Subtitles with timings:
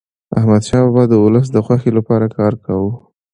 [0.37, 2.91] احمدشاه بابا د ولس د خوښی لپاره کار کاوه.